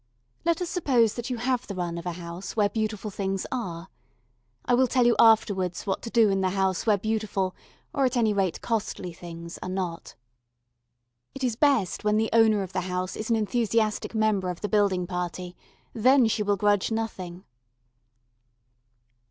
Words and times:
Let 0.43 0.63
us 0.63 0.69
suppose 0.71 1.13
that 1.13 1.29
you 1.29 1.37
have 1.37 1.67
the 1.67 1.75
run 1.75 1.95
of 1.99 2.07
a 2.07 2.13
house 2.13 2.55
where 2.55 2.69
beautiful 2.69 3.11
things 3.11 3.45
are. 3.51 3.87
I 4.65 4.73
will 4.73 4.87
tell 4.87 5.05
you 5.05 5.15
afterwards 5.19 5.85
what 5.85 6.01
to 6.01 6.09
do 6.09 6.29
in 6.29 6.41
the 6.41 6.49
house 6.49 6.87
where 6.87 6.97
beautiful 6.97 7.55
or 7.93 8.03
at 8.05 8.17
any 8.17 8.33
rate 8.33 8.61
costly 8.61 9.13
things 9.13 9.59
are 9.61 9.69
not. 9.69 10.15
It 11.35 11.43
is 11.43 11.55
best 11.55 12.03
when 12.03 12.17
the 12.17 12.31
owner 12.33 12.63
of 12.63 12.73
the 12.73 12.81
house 12.81 13.15
is 13.15 13.29
an 13.29 13.35
enthusiastic 13.35 14.15
member 14.15 14.49
of 14.49 14.61
the 14.61 14.67
building 14.69 15.05
party; 15.05 15.55
then 15.93 16.25
she 16.27 16.41
will 16.41 16.57
grudge 16.57 16.89
nothing. 16.91 17.43